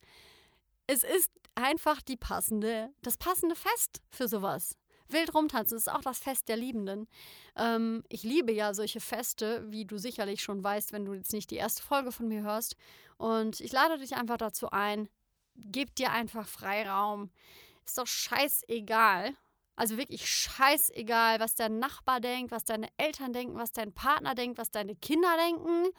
es 0.87 1.03
ist 1.03 1.31
einfach 1.57 2.01
die 2.01 2.17
passende, 2.17 2.89
das 3.01 3.17
passende 3.17 3.55
Fest 3.55 4.01
für 4.09 4.27
sowas. 4.27 4.77
Wild 5.09 5.33
rumtanzen 5.33 5.77
ist 5.77 5.89
auch 5.89 6.01
das 6.01 6.19
Fest 6.19 6.49
der 6.49 6.57
Liebenden. 6.57 7.07
Ähm, 7.55 8.03
ich 8.09 8.23
liebe 8.23 8.51
ja 8.51 8.73
solche 8.73 8.99
Feste, 8.99 9.63
wie 9.71 9.85
du 9.85 9.97
sicherlich 9.97 10.41
schon 10.41 10.63
weißt, 10.63 10.91
wenn 10.91 11.05
du 11.05 11.13
jetzt 11.13 11.33
nicht 11.33 11.49
die 11.49 11.55
erste 11.55 11.81
Folge 11.81 12.11
von 12.11 12.27
mir 12.27 12.41
hörst. 12.41 12.75
Und 13.17 13.61
ich 13.61 13.71
lade 13.71 13.97
dich 13.97 14.15
einfach 14.15 14.37
dazu 14.37 14.69
ein, 14.69 15.09
gib 15.55 15.95
dir 15.95 16.11
einfach 16.11 16.47
Freiraum. 16.47 17.31
Ist 17.85 17.97
doch 17.97 18.07
scheißegal. 18.07 19.33
Also 19.75 19.97
wirklich 19.97 20.29
scheißegal, 20.29 21.39
was 21.39 21.55
dein 21.55 21.79
Nachbar 21.79 22.19
denkt, 22.19 22.51
was 22.51 22.65
deine 22.65 22.89
Eltern 22.97 23.31
denken, 23.31 23.57
was 23.57 23.71
dein 23.71 23.93
Partner 23.93 24.35
denkt, 24.35 24.57
was 24.57 24.71
deine 24.71 24.95
Kinder 24.95 25.35
denken. 25.37 25.89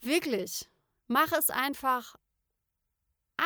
Wirklich. 0.00 0.68
Mach 1.08 1.32
es 1.32 1.50
einfach 1.50 2.16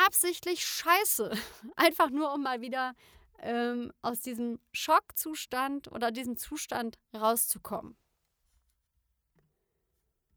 absichtlich 0.05 0.65
scheiße. 0.65 1.31
Einfach 1.75 2.09
nur, 2.09 2.33
um 2.33 2.43
mal 2.43 2.61
wieder 2.61 2.93
ähm, 3.39 3.91
aus 4.01 4.21
diesem 4.21 4.59
Schockzustand 4.71 5.91
oder 5.91 6.11
diesem 6.11 6.37
Zustand 6.37 6.97
rauszukommen. 7.15 7.97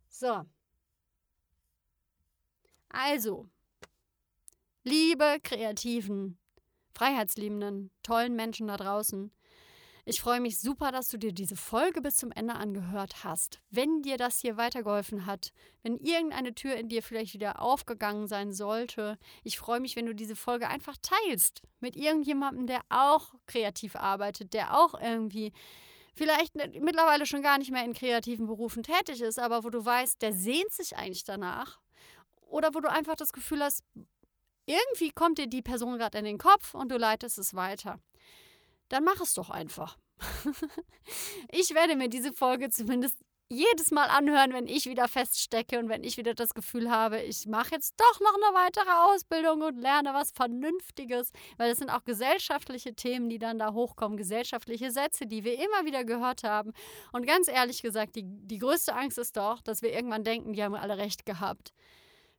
So. 0.09 0.45
Also, 2.89 3.49
liebe 4.83 5.39
kreativen, 5.43 6.39
freiheitsliebenden, 6.93 7.91
tollen 8.03 8.35
Menschen 8.35 8.67
da 8.67 8.77
draußen, 8.77 9.33
ich 10.11 10.21
freue 10.21 10.41
mich 10.41 10.59
super, 10.59 10.91
dass 10.91 11.09
du 11.09 11.19
dir 11.19 11.33
diese 11.33 11.55
Folge 11.55 12.01
bis 12.01 12.17
zum 12.17 12.33
Ende 12.33 12.57
angehört 12.57 13.23
hast. 13.23 13.61
Wenn 13.71 14.03
dir 14.03 14.17
das 14.17 14.41
hier 14.41 14.57
weitergeholfen 14.57 15.25
hat, 15.25 15.53
wenn 15.85 15.99
irgendeine 15.99 16.53
Tür 16.53 16.75
in 16.75 16.89
dir 16.89 17.01
vielleicht 17.01 17.33
wieder 17.33 17.63
aufgegangen 17.63 18.27
sein 18.27 18.53
sollte, 18.53 19.19
ich 19.45 19.57
freue 19.57 19.79
mich, 19.79 19.95
wenn 19.95 20.07
du 20.07 20.15
diese 20.15 20.35
Folge 20.35 20.67
einfach 20.67 20.97
teilst 21.01 21.63
mit 21.79 21.95
irgendjemandem, 21.95 22.67
der 22.67 22.81
auch 22.89 23.35
kreativ 23.47 23.95
arbeitet, 23.95 24.53
der 24.53 24.77
auch 24.77 25.01
irgendwie 25.01 25.53
vielleicht 26.17 26.57
mittlerweile 26.57 27.25
schon 27.25 27.43
gar 27.43 27.59
nicht 27.59 27.71
mehr 27.71 27.85
in 27.85 27.95
kreativen 27.95 28.49
Berufen 28.49 28.83
tätig 28.83 29.21
ist, 29.21 29.39
aber 29.39 29.63
wo 29.63 29.71
du 29.71 29.85
weißt, 29.85 30.21
der 30.23 30.33
sehnt 30.33 30.73
sich 30.73 30.97
eigentlich 30.97 31.23
danach. 31.23 31.79
Oder 32.49 32.75
wo 32.75 32.81
du 32.81 32.91
einfach 32.91 33.15
das 33.15 33.33
Gefühl 33.33 33.63
hast, 33.63 33.85
irgendwie 34.67 35.13
kommt 35.13 35.39
dir 35.39 35.47
die 35.47 35.63
Person 35.63 35.99
gerade 35.99 36.19
in 36.19 36.25
den 36.25 36.39
Kopf 36.39 36.75
und 36.75 36.91
du 36.91 36.97
leitest 36.97 37.39
es 37.39 37.55
weiter 37.55 38.01
dann 38.91 39.05
mach 39.05 39.21
es 39.21 39.35
doch 39.35 39.49
einfach. 39.49 39.97
ich 41.51 41.75
werde 41.75 41.97
mir 41.97 42.09
diese 42.09 42.33
Folge 42.35 42.69
zumindest 42.69 43.17
jedes 43.53 43.91
Mal 43.91 44.07
anhören, 44.07 44.53
wenn 44.53 44.69
ich 44.69 44.87
wieder 44.87 45.09
feststecke 45.09 45.81
und 45.81 45.89
wenn 45.89 46.05
ich 46.05 46.17
wieder 46.17 46.35
das 46.35 46.55
Gefühl 46.55 46.89
habe, 46.89 47.21
ich 47.21 47.47
mache 47.47 47.73
jetzt 47.73 47.95
doch 47.99 48.21
noch 48.21 48.35
eine 48.35 48.55
weitere 48.55 48.91
Ausbildung 49.13 49.63
und 49.63 49.77
lerne 49.77 50.15
was 50.15 50.31
Vernünftiges, 50.31 51.33
weil 51.57 51.73
es 51.73 51.79
sind 51.79 51.91
auch 51.91 52.05
gesellschaftliche 52.05 52.95
Themen, 52.95 53.29
die 53.29 53.41
dann 53.41 53.59
da 53.59 53.73
hochkommen, 53.73 54.17
gesellschaftliche 54.17 54.93
Sätze, 54.93 55.27
die 55.27 55.43
wir 55.43 55.55
immer 55.55 55.85
wieder 55.85 56.05
gehört 56.05 56.45
haben. 56.45 56.73
Und 57.11 57.27
ganz 57.27 57.49
ehrlich 57.49 57.83
gesagt, 57.83 58.15
die, 58.15 58.23
die 58.25 58.59
größte 58.59 58.95
Angst 58.95 59.19
ist 59.19 59.37
doch, 59.37 59.61
dass 59.63 59.83
wir 59.83 59.93
irgendwann 59.93 60.23
denken, 60.23 60.53
die 60.53 60.63
haben 60.63 60.77
alle 60.77 60.97
recht 60.97 61.27
gehabt. 61.27 61.73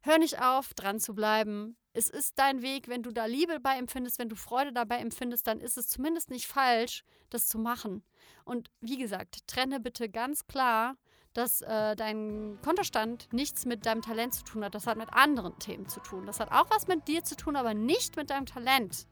Hör 0.03 0.17
nicht 0.17 0.41
auf, 0.41 0.73
dran 0.73 1.01
zu 1.01 1.13
bleiben. 1.13 1.75
Es 1.93 2.09
ist 2.09 2.39
dein 2.39 2.61
Weg, 2.61 2.87
wenn 2.87 3.03
du 3.03 3.11
da 3.11 3.25
Liebe 3.25 3.53
dabei 3.53 3.77
empfindest, 3.77 4.17
wenn 4.17 4.29
du 4.29 4.35
Freude 4.35 4.71
dabei 4.71 4.97
empfindest, 4.97 5.45
dann 5.47 5.59
ist 5.59 5.77
es 5.77 5.89
zumindest 5.89 6.29
nicht 6.29 6.47
falsch, 6.47 7.03
das 7.29 7.47
zu 7.47 7.57
machen. 7.57 8.03
Und 8.45 8.71
wie 8.79 8.97
gesagt, 8.97 9.45
trenne 9.47 9.79
bitte 9.79 10.09
ganz 10.09 10.47
klar, 10.47 10.95
dass 11.33 11.61
äh, 11.61 11.95
dein 11.95 12.59
Kontostand 12.63 13.31
nichts 13.31 13.65
mit 13.65 13.85
deinem 13.85 14.01
Talent 14.01 14.33
zu 14.33 14.43
tun 14.43 14.63
hat. 14.63 14.75
Das 14.75 14.87
hat 14.87 14.97
mit 14.97 15.13
anderen 15.13 15.57
Themen 15.59 15.87
zu 15.87 15.99
tun. 16.01 16.25
Das 16.25 16.39
hat 16.39 16.51
auch 16.51 16.69
was 16.69 16.87
mit 16.87 17.07
dir 17.07 17.23
zu 17.23 17.35
tun, 17.35 17.55
aber 17.55 17.73
nicht 17.73 18.15
mit 18.17 18.29
deinem 18.29 18.45
Talent. 18.45 19.07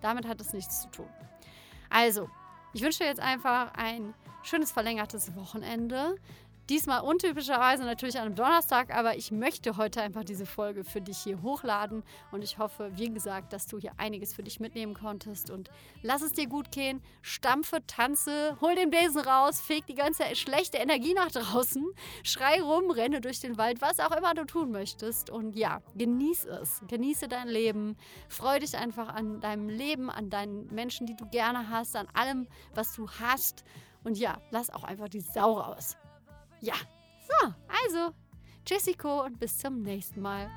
Damit 0.00 0.26
hat 0.26 0.40
es 0.40 0.52
nichts 0.52 0.82
zu 0.82 0.90
tun. 0.90 1.08
Also, 1.90 2.28
ich 2.72 2.82
wünsche 2.82 3.00
dir 3.00 3.06
jetzt 3.06 3.20
einfach 3.20 3.72
ein 3.74 4.14
schönes 4.42 4.70
verlängertes 4.70 5.34
Wochenende. 5.34 6.16
Diesmal 6.68 7.00
untypischerweise 7.00 7.84
natürlich 7.84 8.18
an 8.18 8.26
einem 8.26 8.34
Donnerstag, 8.34 8.94
aber 8.94 9.16
ich 9.16 9.30
möchte 9.30 9.78
heute 9.78 10.02
einfach 10.02 10.22
diese 10.22 10.44
Folge 10.44 10.84
für 10.84 11.00
dich 11.00 11.16
hier 11.16 11.40
hochladen. 11.40 12.02
Und 12.30 12.44
ich 12.44 12.58
hoffe, 12.58 12.90
wie 12.94 13.08
gesagt, 13.08 13.54
dass 13.54 13.66
du 13.66 13.78
hier 13.78 13.92
einiges 13.96 14.34
für 14.34 14.42
dich 14.42 14.60
mitnehmen 14.60 14.92
konntest. 14.92 15.48
Und 15.48 15.70
lass 16.02 16.20
es 16.20 16.32
dir 16.32 16.46
gut 16.46 16.70
gehen, 16.70 17.00
stampfe, 17.22 17.78
tanze, 17.86 18.58
hol 18.60 18.74
den 18.74 18.90
Besen 18.90 19.22
raus, 19.22 19.62
feg 19.62 19.86
die 19.86 19.94
ganze 19.94 20.36
schlechte 20.36 20.76
Energie 20.76 21.14
nach 21.14 21.30
draußen, 21.30 21.86
schrei 22.22 22.60
rum, 22.60 22.90
renne 22.90 23.22
durch 23.22 23.40
den 23.40 23.56
Wald, 23.56 23.80
was 23.80 23.98
auch 23.98 24.14
immer 24.14 24.34
du 24.34 24.44
tun 24.44 24.70
möchtest. 24.70 25.30
Und 25.30 25.56
ja, 25.56 25.80
genieß 25.96 26.44
es, 26.44 26.82
genieße 26.86 27.28
dein 27.28 27.48
Leben, 27.48 27.96
freu 28.28 28.58
dich 28.58 28.76
einfach 28.76 29.08
an 29.08 29.40
deinem 29.40 29.70
Leben, 29.70 30.10
an 30.10 30.28
deinen 30.28 30.66
Menschen, 30.66 31.06
die 31.06 31.16
du 31.16 31.24
gerne 31.30 31.70
hast, 31.70 31.96
an 31.96 32.08
allem, 32.12 32.46
was 32.74 32.94
du 32.94 33.08
hast. 33.08 33.64
Und 34.04 34.18
ja, 34.18 34.36
lass 34.50 34.68
auch 34.68 34.84
einfach 34.84 35.08
die 35.08 35.20
Sau 35.20 35.54
raus. 35.54 35.96
Ja, 36.60 36.74
so, 37.26 37.54
also, 37.68 38.14
Jessico 38.66 39.24
und 39.24 39.38
bis 39.38 39.58
zum 39.58 39.82
nächsten 39.82 40.20
Mal. 40.20 40.50